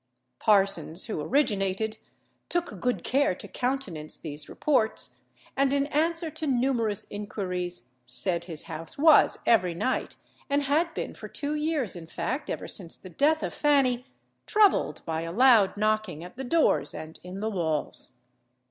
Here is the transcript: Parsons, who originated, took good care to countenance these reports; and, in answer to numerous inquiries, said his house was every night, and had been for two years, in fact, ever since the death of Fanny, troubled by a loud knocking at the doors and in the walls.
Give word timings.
Parsons, 0.39 1.05
who 1.05 1.21
originated, 1.21 1.99
took 2.49 2.79
good 2.81 3.03
care 3.03 3.35
to 3.35 3.47
countenance 3.47 4.17
these 4.17 4.49
reports; 4.49 5.25
and, 5.55 5.71
in 5.71 5.85
answer 5.85 6.31
to 6.31 6.47
numerous 6.47 7.05
inquiries, 7.11 7.91
said 8.07 8.45
his 8.45 8.63
house 8.63 8.97
was 8.97 9.37
every 9.45 9.75
night, 9.75 10.15
and 10.49 10.63
had 10.63 10.91
been 10.95 11.13
for 11.13 11.27
two 11.27 11.53
years, 11.53 11.95
in 11.95 12.07
fact, 12.07 12.49
ever 12.49 12.67
since 12.67 12.95
the 12.95 13.09
death 13.11 13.43
of 13.43 13.53
Fanny, 13.53 14.07
troubled 14.47 15.05
by 15.05 15.21
a 15.21 15.31
loud 15.31 15.77
knocking 15.77 16.23
at 16.23 16.35
the 16.35 16.43
doors 16.43 16.95
and 16.95 17.19
in 17.21 17.39
the 17.39 17.51
walls. 17.51 18.17